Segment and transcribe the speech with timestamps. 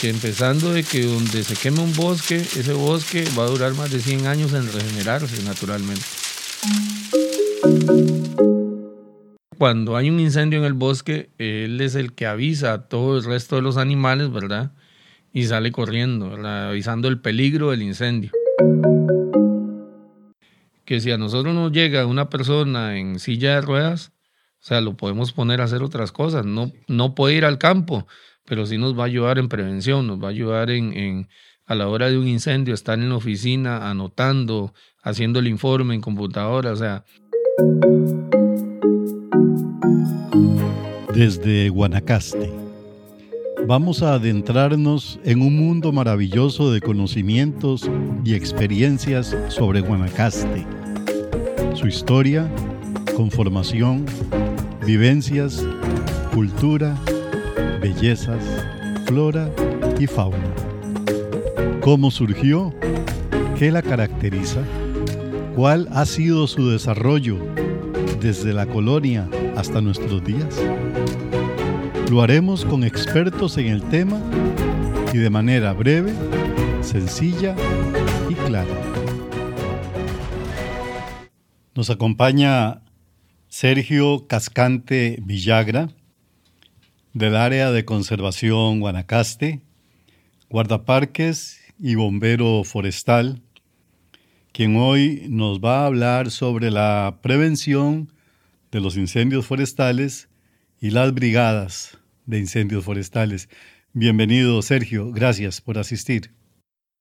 [0.00, 3.90] porque empezando de que donde se queme un bosque, ese bosque va a durar más
[3.90, 6.00] de 100 años en regenerarse naturalmente.
[9.58, 13.24] Cuando hay un incendio en el bosque, él es el que avisa a todo el
[13.24, 14.72] resto de los animales, ¿verdad?
[15.34, 18.30] Y sale corriendo, avisando el peligro del incendio.
[20.86, 24.12] Que si a nosotros nos llega una persona en silla de ruedas,
[24.60, 26.46] o sea, lo podemos poner a hacer otras cosas.
[26.46, 28.06] No, no puede ir al campo,
[28.50, 31.28] pero sí nos va a ayudar en prevención, nos va a ayudar en,
[31.66, 36.00] a la hora de un incendio, estar en la oficina anotando, haciendo el informe en
[36.00, 37.04] computadora, o sea.
[41.14, 42.50] Desde Guanacaste.
[43.68, 47.88] Vamos a adentrarnos en un mundo maravilloso de conocimientos
[48.24, 50.66] y experiencias sobre Guanacaste,
[51.74, 52.50] su historia,
[53.14, 54.06] conformación,
[54.84, 55.64] vivencias,
[56.34, 56.96] cultura,
[57.80, 58.44] bellezas,
[59.06, 59.50] flora
[59.98, 60.54] y fauna.
[61.80, 62.74] ¿Cómo surgió?
[63.58, 64.60] ¿Qué la caracteriza?
[65.56, 67.38] ¿Cuál ha sido su desarrollo
[68.20, 70.60] desde la colonia hasta nuestros días?
[72.10, 74.20] Lo haremos con expertos en el tema
[75.12, 76.12] y de manera breve,
[76.82, 77.54] sencilla
[78.28, 78.66] y clara.
[81.74, 82.82] Nos acompaña
[83.48, 85.88] Sergio Cascante Villagra,
[87.12, 89.60] del área de conservación Guanacaste,
[90.48, 93.42] guardaparques y bombero forestal,
[94.52, 98.12] quien hoy nos va a hablar sobre la prevención
[98.70, 100.28] de los incendios forestales
[100.80, 103.48] y las brigadas de incendios forestales.
[103.92, 105.10] Bienvenido, Sergio.
[105.10, 106.32] Gracias por asistir.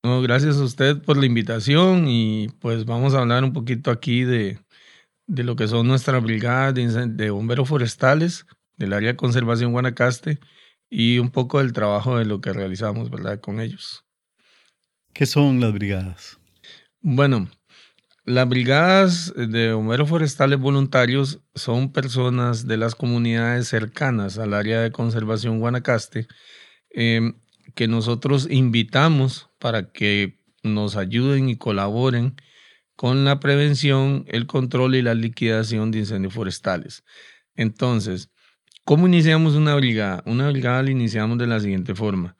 [0.03, 4.57] gracias a usted por la invitación y pues vamos a hablar un poquito aquí de,
[5.27, 8.47] de lo que son nuestras brigadas de, de bomberos forestales
[8.79, 10.39] del área de conservación Guanacaste
[10.89, 13.39] y un poco del trabajo de lo que realizamos, ¿verdad?
[13.39, 14.05] Con ellos.
[15.13, 16.39] ¿Qué son las brigadas?
[17.01, 17.49] Bueno,
[18.25, 24.91] las brigadas de bomberos forestales voluntarios son personas de las comunidades cercanas al área de
[24.91, 26.27] conservación Guanacaste
[26.91, 27.33] em,
[27.75, 32.35] que nosotros invitamos para que nos ayuden y colaboren
[32.95, 37.03] con la prevención, el control y la liquidación de incendios forestales.
[37.55, 38.29] Entonces,
[38.89, 40.23] ¿Cómo iniciamos una brigada?
[40.25, 42.35] Una brigada la iniciamos de la siguiente forma.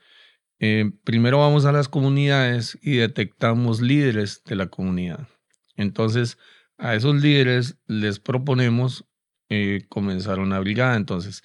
[0.57, 5.27] Eh, primero vamos a las comunidades y detectamos líderes de la comunidad.
[5.75, 6.39] Entonces,
[6.79, 9.05] a esos líderes les proponemos
[9.49, 10.95] eh, comenzar una brigada.
[10.95, 11.43] Entonces,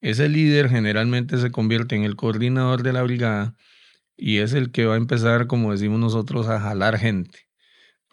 [0.00, 3.56] ese líder generalmente se convierte en el coordinador de la brigada
[4.16, 7.40] y es el que va a empezar, como decimos nosotros, a jalar gente.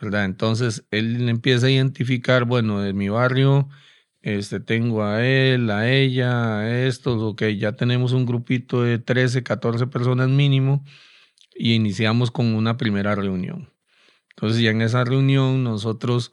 [0.02, 0.26] ¿verdad?
[0.26, 3.70] Entonces, él empieza a identificar, bueno, de mi barrio
[4.22, 9.44] este, tengo a él, a ella, a estos, ok, ya tenemos un grupito de 13,
[9.44, 10.84] 14 personas mínimo
[11.56, 13.72] y iniciamos con una primera reunión.
[14.32, 16.32] Entonces ya en esa reunión nosotros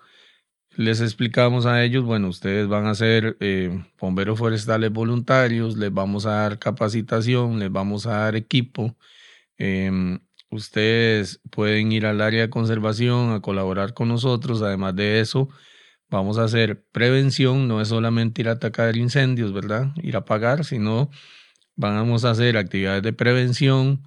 [0.79, 6.25] les explicamos a ellos, bueno, ustedes van a ser eh, bomberos forestales voluntarios, les vamos
[6.25, 8.97] a dar capacitación, les vamos a dar equipo.
[9.59, 10.21] Em,
[10.51, 14.63] ustedes pueden ir al área de conservación a colaborar con nosotros.
[14.63, 15.49] Además de eso,
[16.11, 19.89] Vamos a hacer prevención, no es solamente ir a atacar incendios, ¿verdad?
[20.03, 21.11] Ir a apagar, sino
[21.77, 24.03] vamos a hacer actividades de prevención,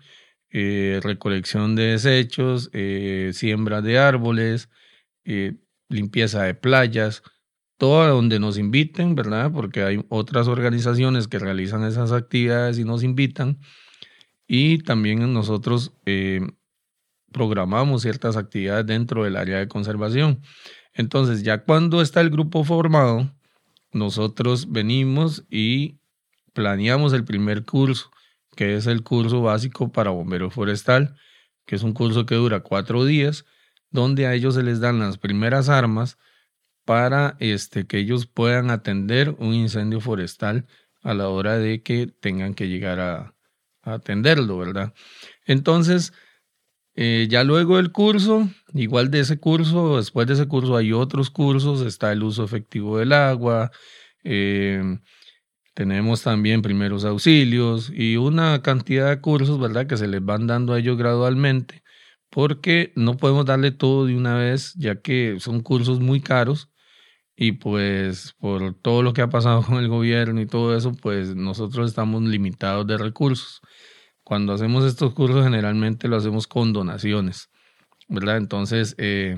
[0.50, 4.70] eh, recolección de desechos, eh, siembra de árboles,
[5.26, 5.54] eh,
[5.90, 7.22] limpieza de playas,
[7.78, 9.52] todo donde nos inviten, ¿verdad?
[9.54, 13.60] Porque hay otras organizaciones que realizan esas actividades y nos invitan.
[14.48, 15.94] Y también nosotros
[17.32, 20.42] programamos ciertas actividades dentro del área de conservación.
[20.94, 23.32] Entonces, ya cuando está el grupo formado,
[23.94, 26.00] nosotros venimos y
[26.54, 28.12] planeamos el primer curso,
[28.56, 31.16] que es el curso básico para bombero forestal,
[31.66, 33.46] que es un curso que dura cuatro días,
[33.90, 36.18] donde a ellos se les dan las primeras armas
[36.86, 40.66] para este, que ellos puedan atender un incendio forestal
[41.04, 43.36] a la hora de que tengan que llegar a,
[43.84, 44.94] a atenderlo, ¿verdad?
[45.46, 46.14] Entonces,
[46.96, 51.30] eh, ya luego del curso, igual de ese curso, después de ese curso hay otros
[51.30, 53.72] cursos, está el uso efectivo del agua,
[54.24, 55.00] em,
[55.74, 59.88] tenemos también primeros auxilios y una cantidad de cursos, ¿verdad?
[59.88, 61.84] Que se les van dando a ellos gradualmente,
[62.30, 66.70] porque no podemos darle todo de una vez, ya que son cursos muy caros
[67.36, 71.36] y pues por todo lo que ha pasado con el gobierno y todo eso, pues
[71.36, 73.62] nosotros estamos limitados de recursos.
[74.32, 77.50] Cuando hacemos estos cursos generalmente lo hacemos con donaciones,
[78.08, 78.38] ¿verdad?
[78.38, 79.36] Entonces, eh,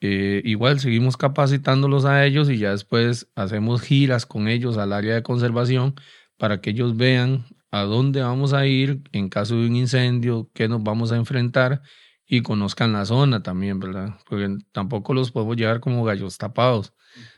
[0.00, 5.16] eh, igual seguimos capacitándolos a ellos y ya después hacemos giras con ellos al área
[5.16, 5.96] de conservación
[6.38, 10.68] para que ellos vean a dónde vamos a ir en caso de un incendio, qué
[10.68, 11.82] nos vamos a enfrentar
[12.28, 14.20] y conozcan la zona también, ¿verdad?
[14.30, 16.92] Porque tampoco los podemos llevar como gallos tapados,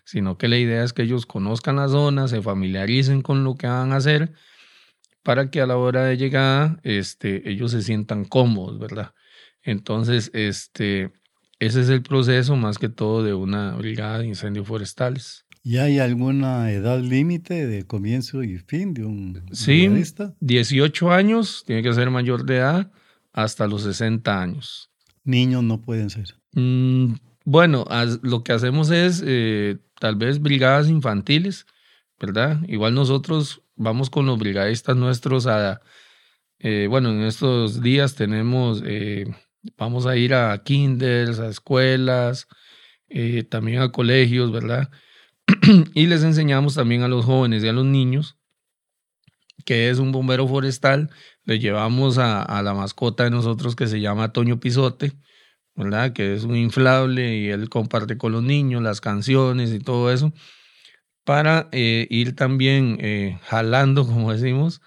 [0.05, 3.69] sino que la idea es que ellos conozcan la zona, se familiaricen con lo que
[3.69, 4.35] van a hacer
[5.27, 9.13] para que a la hora de llegada este, ellos se sientan cómodos, ¿verdad?
[9.65, 11.11] Entonces, este,
[11.59, 15.45] ese es el proceso más que todo de una brigada de incendios forestales.
[15.65, 19.91] ¿Y hay alguna edad límite de comienzo y fin de un Sí,
[20.39, 22.93] 18 años, tiene que ser mayor de edad,
[23.33, 24.93] hasta los 60 años.
[25.25, 26.37] Niños no pueden ser.
[26.53, 27.15] Mm,
[27.45, 27.85] bueno,
[28.23, 31.67] lo que hacemos es eh, tal vez brigadas infantiles,
[32.21, 32.61] ¿verdad?
[32.69, 35.81] Igual nosotros vamos con los brigadistas nuestros a,
[36.59, 39.27] eh, bueno, en estos días tenemos, eh,
[39.77, 42.49] vamos a ir a kinders, a escuelas,
[43.09, 44.91] eh, también a colegios, ¿verdad?
[45.95, 48.37] y les enseñamos también a los jóvenes y a los niños
[49.65, 51.11] que es un bombero forestal.
[51.45, 55.13] Le llevamos a, a la mascota de nosotros que se llama Toño Pisote,
[55.75, 56.13] ¿verdad?
[56.13, 60.33] Que es un inflable y él comparte con los niños las canciones y todo eso
[61.27, 64.81] para eh, ir también eh, jalando, como decimos,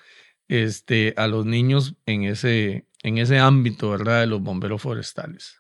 [0.48, 4.22] este, a los niños en ese, en ese ámbito, ¿verdad?
[4.22, 5.58] De los bomberos forestales.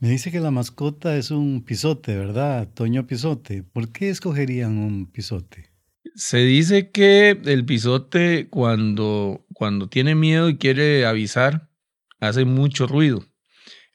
[0.00, 2.68] Me dice que la mascota es un pisote, ¿verdad?
[2.74, 3.62] Toño Pisote.
[3.62, 5.70] ¿Por qué escogerían un pisote?
[6.16, 11.70] Se dice que el pisote cuando, cuando tiene miedo y quiere avisar,
[12.18, 13.24] hace mucho ruido.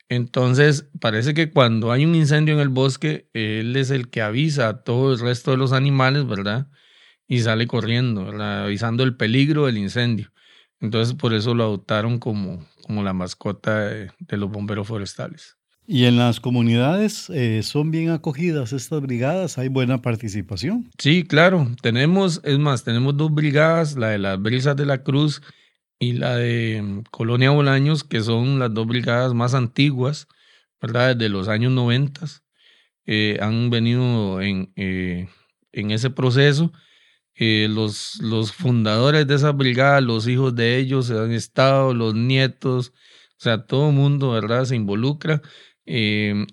[0.09, 4.69] Entonces, parece que cuando hay un incendio en el bosque, él es el que avisa
[4.69, 6.67] a todo el resto de los animales, ¿verdad?
[7.27, 8.63] Y sale corriendo, ¿verdad?
[8.63, 10.31] avisando el peligro del incendio.
[10.79, 15.57] Entonces, por eso lo adoptaron como, como la mascota de, los bomberos forestales.
[15.85, 19.57] ¿Y en las comunidades eh, son bien acogidas estas brigadas?
[19.57, 20.89] ¿Hay buena participación?
[20.97, 21.71] Sí, claro.
[21.81, 25.41] Tenemos, es más, tenemos dos brigadas, la de las brisas de la cruz
[25.99, 30.27] y la de mm, Colonia Bolaños, que son las dos brigadas más antiguas,
[30.81, 31.15] ¿verdad?
[31.15, 32.27] Desde los años 90
[33.05, 35.29] eh, han venido en, eh,
[35.71, 36.71] en ese proceso.
[37.35, 42.93] Eh, los, los fundadores de esa brigada, los hijos de ellos han estado, los nietos,
[43.37, 44.65] o sea, todo el mundo, ¿verdad?
[44.65, 45.41] Se involucra.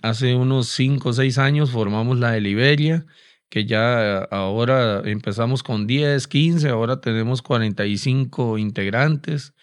[0.02, 3.06] hace unos cinco o seis años formamos la de Liberia,
[3.48, 9.54] que ya ahora empezamos con 10, 15, ahora tenemos 45 integrantes.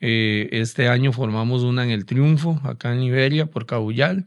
[0.00, 4.26] Eh, este año formamos una en el Triunfo, acá en Iberia, por Cabullal,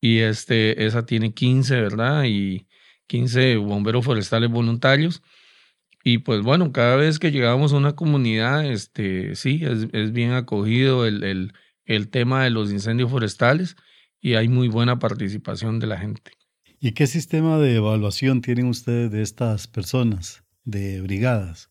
[0.00, 2.24] y este, esa tiene 15, ¿verdad?
[2.26, 2.66] Y
[3.08, 5.22] 15 bomberos forestales voluntarios.
[6.04, 10.32] Y pues bueno, cada vez que llegamos a una comunidad, este, sí, es, es bien
[10.32, 11.52] acogido el, el,
[11.86, 13.76] el tema de los incendios forestales
[14.20, 16.37] y hay muy buena participación de la gente.
[16.80, 21.70] ¿Y qué sistema de evaluación tienen ustedes de estas personas, de brigadas?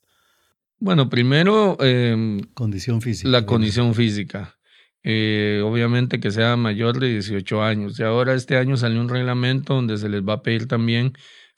[0.80, 1.78] Bueno, primero...
[1.80, 3.30] Em, condición física.
[3.30, 4.60] La condición física.
[5.04, 7.98] Eh, obviamente que sea mayor de 18 años.
[7.98, 11.14] Y ahora este año salió un reglamento donde se les va a pedir también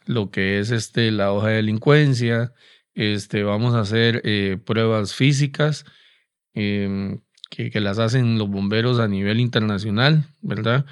[0.05, 2.53] lo que es este, la hoja de delincuencia.
[2.93, 5.85] Este, vamos a hacer eh, pruebas físicas
[6.53, 10.85] em, que, que las hacen los bomberos a nivel internacional, ¿verdad?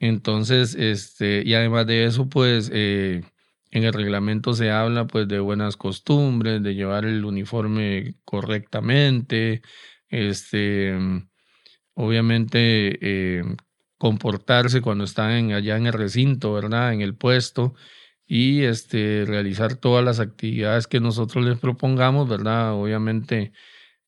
[0.00, 3.22] Entonces, este, y además de eso, pues eh,
[3.70, 9.62] en el reglamento se habla pues de buenas costumbres, de llevar el uniforme correctamente,
[10.08, 10.96] este,
[11.94, 12.98] obviamente
[13.40, 13.44] eh,
[13.98, 16.92] comportarse cuando están allá en el recinto, ¿verdad?
[16.92, 17.74] En el puesto
[18.26, 22.74] y este, realizar todas las actividades que nosotros les propongamos, ¿verdad?
[22.74, 23.52] Obviamente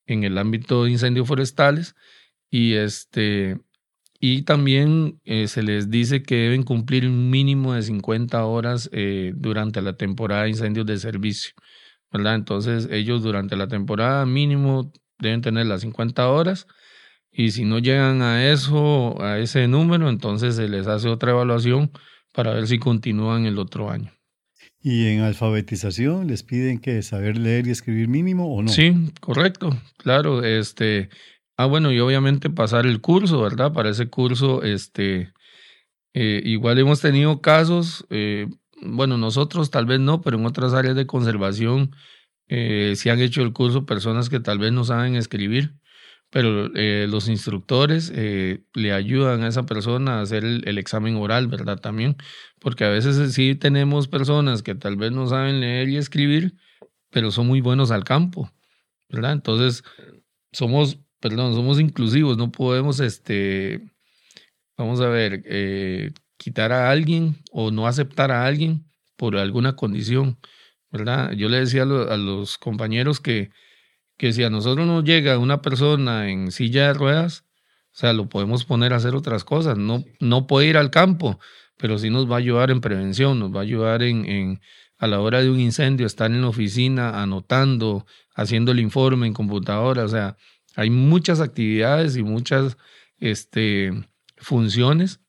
[0.06, 1.96] en el ámbito de incendios forestales
[2.50, 3.60] y este
[4.20, 9.32] y también eh, se les dice que deben cumplir un mínimo de 50 horas eh,
[9.34, 11.54] durante la temporada de incendios de servicio,
[12.12, 12.34] ¿verdad?
[12.34, 16.66] Entonces ellos durante la temporada mínimo deben tener las 50 horas
[17.32, 21.90] y si no llegan a eso, a ese número, entonces se les hace otra evaluación
[22.32, 24.12] para ver si continúan el otro año.
[24.82, 28.68] ¿Y en alfabetización les piden que saber leer y escribir mínimo o no?
[28.68, 30.42] Sí, correcto, claro.
[30.42, 31.08] Este,
[31.60, 33.74] Ah, bueno, y obviamente pasar el curso, ¿verdad?
[33.74, 35.30] Para ese curso, este,
[36.14, 38.48] eh, igual hemos tenido casos, eh,
[38.80, 41.94] bueno, nosotros tal vez no, pero en otras áreas de conservación
[42.48, 45.74] eh, han hecho el curso personas que tal vez no saben escribir,
[46.30, 51.78] pero los instructores le ayudan a esa persona a hacer el, el, examen oral, ¿verdad?
[51.78, 52.16] También,
[52.58, 56.54] porque a veces sí tenemos personas que tal vez no saben leer y escribir,
[57.10, 58.50] pero son muy buenos al campo,
[59.10, 59.32] ¿verdad?
[59.32, 59.84] Entonces,
[60.52, 63.80] somos perdón, somos inclusivos, no podemos, este,
[64.76, 68.84] vamos a ver, eh, quitar a alguien o no aceptar a alguien
[69.16, 70.38] por alguna condición,
[70.90, 71.32] ¿verdad?
[71.32, 73.50] Yo le decía a, los compañeros que,
[74.16, 77.44] que si a nosotros nos llega una persona en silla de ruedas,
[77.92, 79.76] o sea, lo podemos poner a hacer otras cosas.
[79.76, 81.38] No, no puede ir al campo,
[81.76, 84.60] pero sí nos va a ayudar en prevención, nos va a ayudar en, en
[84.98, 89.32] a la hora de un incendio, estar en la oficina anotando, haciendo el informe en
[89.32, 90.04] computadora.
[90.04, 90.36] O sea,
[90.76, 92.76] hay muchas actividades y muchas
[93.18, 93.92] este,
[94.36, 95.20] funciones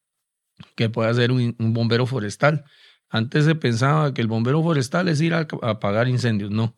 [0.75, 2.65] que puede hacer un, bombero forestal.
[3.09, 6.51] Antes se pensaba que el bombero forestal es ir a, apagar incendios.
[6.51, 6.75] No,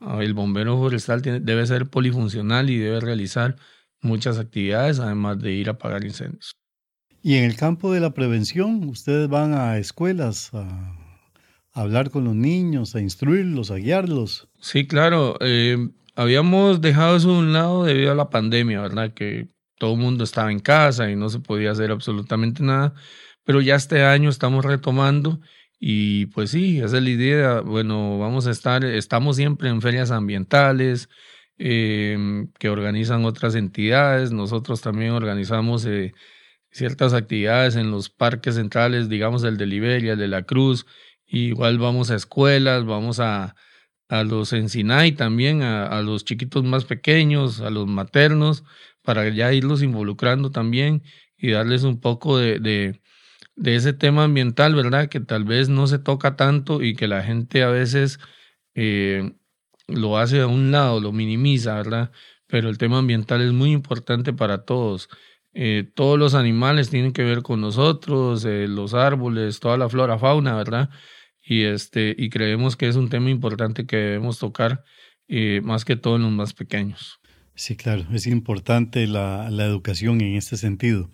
[0.00, 3.56] ah, el bombero forestal tiene, debe ser polifuncional y debe realizar
[4.00, 6.52] muchas actividades, además de ir a apagar incendios.
[7.22, 10.96] Y en el campo de la prevención, ustedes van a escuelas a,
[11.72, 14.48] hablar con los niños, a instruirlos, a guiarlos.
[14.60, 15.36] Sí, claro.
[15.40, 19.14] Eh, habíamos dejado eso de un lado debido a la pandemia, ¿verdad?
[19.14, 19.48] Que
[19.78, 22.92] todo el mundo estaba en casa y no se podía hacer absolutamente nada.
[23.44, 25.40] Pero ya este año estamos retomando
[25.78, 27.60] y pues sí, esa es la idea.
[27.60, 31.08] Bueno, vamos a estar, estamos siempre en ferias ambientales
[31.58, 34.32] em, que organizan otras entidades.
[34.32, 36.14] Nosotros también organizamos eh,
[36.72, 40.86] ciertas actividades en los parques centrales, digamos el de Liberia, el de la Cruz.
[41.26, 43.54] igual vamos a escuelas, vamos a,
[44.08, 48.64] a los Ensinay también, a, a los chiquitos más pequeños, a los maternos,
[49.02, 51.02] para ya irlos involucrando también
[51.36, 53.00] y darles un poco de, de,
[53.56, 55.08] de, ese tema ambiental, ¿verdad?
[55.08, 58.18] Que tal vez no se toca tanto y que la gente a veces
[58.74, 59.32] eh,
[59.86, 62.12] lo hace a un lado, lo minimiza, ¿verdad?
[62.46, 65.08] Pero el tema ambiental es muy importante para todos.
[65.54, 70.18] Eh, todos los animales tienen que ver con nosotros, eh, los árboles, toda la flora,
[70.18, 70.90] fauna, ¿verdad?
[71.48, 74.84] Y, este, y creemos que es un tema importante que debemos tocar
[75.62, 77.20] más que todo en los más pequeños.
[77.58, 81.10] Sí, claro, es importante la, educación en este sentido.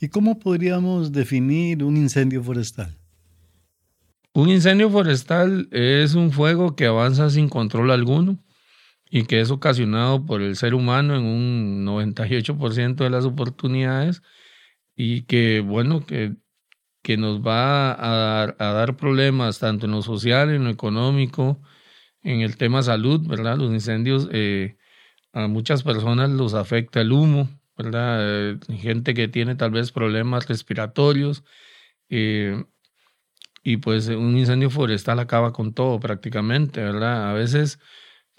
[0.00, 2.96] ¿Y cómo podríamos definir un incendio forestal?
[4.32, 8.38] Un incendio forestal es un fuego que avanza sin control alguno
[9.10, 14.22] y que es ocasionado por el ser humano en un 98% de las oportunidades
[14.94, 16.36] y que, bueno, que,
[17.04, 21.60] que nos va a dar, problemas tanto en lo social, en lo económico,
[22.22, 23.58] en el tema salud, ¿verdad?
[23.58, 24.78] Los incendios eh,
[25.34, 28.18] a muchas personas los afecta el humo, ¿verdad?
[28.22, 31.44] Eh, gente que tiene tal vez problemas respiratorios.
[32.08, 32.64] Eh,
[33.62, 37.30] y pues un incendio forestal acaba con todo prácticamente, ¿verdad?
[37.30, 37.80] A veces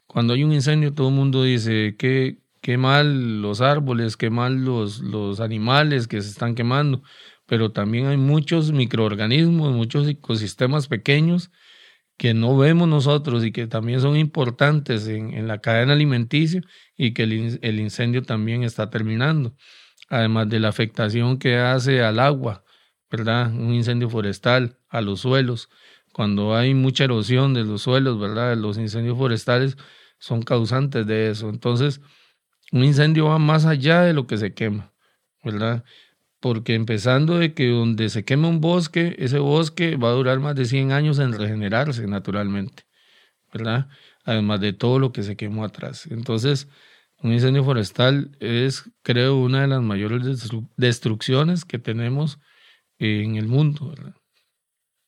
[0.07, 4.65] cuando hay un incendio todo el mundo dice que qué mal los árboles, qué mal
[4.65, 7.03] los, los animales que se están quemando,
[7.45, 11.51] pero también hay muchos microorganismos, muchos ecosistemas pequeños
[12.17, 16.61] que no vemos nosotros y que también son importantes en, en la cadena alimenticia
[16.95, 19.55] y que el, el, incendio también está terminando.
[20.09, 22.63] Además de la afectación que hace al agua,
[23.11, 23.51] ¿verdad?
[23.51, 25.69] Un incendio forestal, a los suelos.
[26.13, 28.55] Cuando hay mucha erosión de los suelos, ¿verdad?
[28.55, 29.77] Los incendios forestales
[30.19, 31.49] son causantes de eso.
[31.49, 32.01] Entonces,
[32.71, 34.93] un incendio va más allá de lo que se quema,
[35.43, 35.83] ¿verdad?
[36.45, 40.53] Porque empezando de que donde se quema un bosque, ese bosque va a durar más
[40.53, 42.83] de 100 años en regenerarse naturalmente,
[43.51, 43.87] ¿verdad?
[44.25, 46.05] Además de todo lo que se quemó atrás.
[46.11, 46.67] Entonces,
[47.17, 50.21] un incendio forestal es, creo, una de las mayores
[50.77, 52.37] destrucciones que tenemos
[52.99, 54.13] en el mundo, ¿verdad?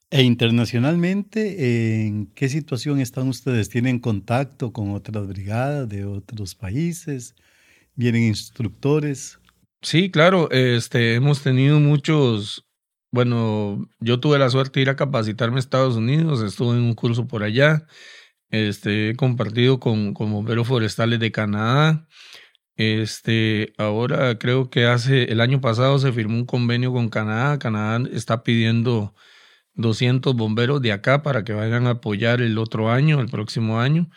[0.09, 3.69] E internacionalmente, ¿en qué situación están ustedes?
[3.69, 7.35] ¿Tienen contacto con otras brigadas de otros países?
[7.93, 9.37] ¿Vienen instructores?
[9.81, 12.65] Sí, claro, este, hemos tenido muchos,
[13.11, 16.93] bueno, yo tuve la suerte de ir a capacitarme a Estados Unidos, estuve en un
[16.95, 17.85] curso por allá,
[18.49, 22.07] este, he compartido con, con bomberos forestales de Canadá,
[22.77, 28.07] este, ahora creo que hace, el año pasado se firmó un convenio con Canadá, Canadá
[28.13, 29.15] está pidiendo
[29.75, 34.09] 200 bomberos de acá para que vayan a apoyar el otro año, el próximo año.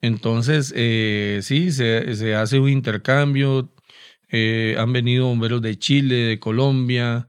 [0.00, 3.73] Entonces, eh, sí, se, se hace un intercambio,
[4.30, 7.28] eh, han venido bomberos de Chile, de Colombia,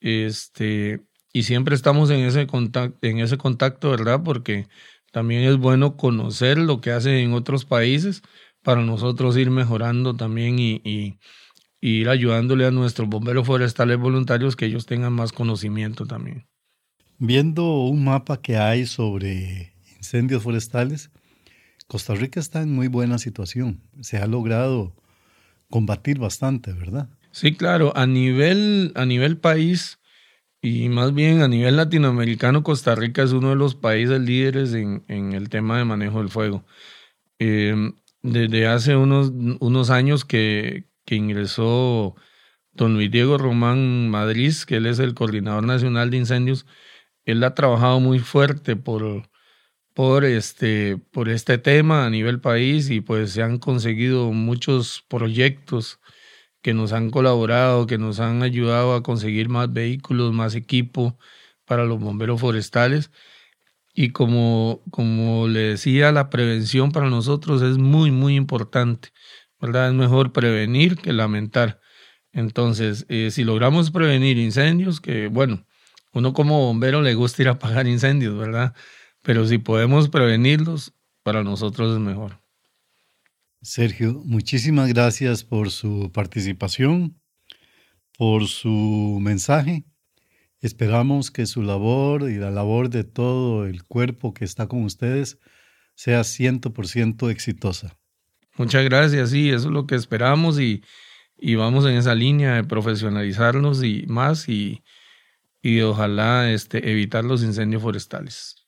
[0.00, 1.00] este,
[1.32, 4.22] y siempre estamos en ese contacto, en ese contacto, ¿verdad?
[4.24, 4.68] Porque
[5.12, 8.22] también es bueno conocer lo que hacen en otros países
[8.62, 11.18] para nosotros ir mejorando también y, y,
[11.80, 16.46] ir ayudándole a nuestros bomberos forestales voluntarios que ellos tengan más conocimiento también.
[17.18, 21.10] Viendo un mapa que hay sobre incendios forestales,
[21.86, 23.82] Costa Rica está en muy buena situación.
[24.00, 24.96] Se ha logrado
[25.74, 27.08] combatir bastante, ¿verdad?
[27.32, 29.98] Sí, claro, a nivel, a nivel país
[30.62, 35.04] y más bien a nivel latinoamericano, Costa Rica es uno de los países líderes en,
[35.08, 36.64] en el tema de manejo del fuego.
[37.40, 42.14] Em, desde hace unos, unos años que, que ingresó
[42.70, 46.66] don Luis Diego Román Madrid, que él es el coordinador nacional de incendios,
[47.24, 49.28] él ha trabajado muy fuerte por,
[49.94, 56.00] por este, por este tema a nivel país y pues se han conseguido muchos proyectos
[56.62, 61.18] que nos han colaborado, que nos han ayudado a conseguir más vehículos, más equipo
[61.66, 63.10] para los bomberos forestales.
[63.94, 69.10] Y como, como le decía, la prevención para nosotros es muy, muy importante,
[69.60, 69.88] ¿verdad?
[69.88, 71.80] Es mejor prevenir que lamentar.
[72.32, 75.66] Entonces, eh, si logramos prevenir incendios, que bueno,
[76.12, 78.74] uno como bombero le gusta ir a apagar incendios, ¿verdad?
[79.24, 82.42] Pero si podemos prevenirlos, para nosotros es mejor.
[83.62, 87.18] Sergio, muchísimas gracias por su participación,
[88.18, 89.86] por su mensaje.
[90.60, 95.38] Esperamos que su labor y la labor de todo el cuerpo que está con ustedes
[95.94, 97.96] sea 100% exitosa.
[98.58, 100.84] Muchas gracias, sí, eso es lo que esperamos y,
[101.38, 104.84] y vamos en esa línea de profesionalizarnos y más y,
[105.62, 108.63] y ojalá este, evitar los incendios forestales.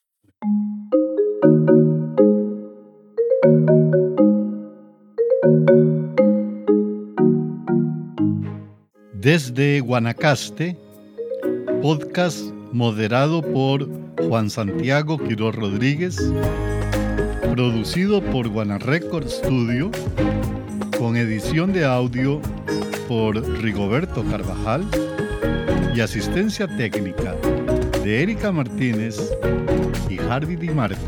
[9.26, 10.76] Desde Guanacaste,
[11.83, 13.88] podcast moderado por
[14.28, 16.16] Juan Santiago Quiroz Rodríguez,
[17.50, 19.90] producido por Guanarecord Studio,
[20.97, 22.40] con edición de audio
[23.09, 24.87] por Rigoberto Carvajal
[25.92, 27.35] y asistencia técnica
[28.04, 29.18] de Erika Martínez
[30.09, 31.05] y Harvey Di Marco.